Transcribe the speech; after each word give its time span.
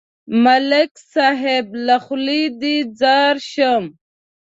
ملک 0.43 0.91
صاحب، 1.13 1.65
له 1.87 1.95
خولې 2.05 2.41
دې 2.61 2.75
ځار 2.99 3.35
شم. 3.51 3.83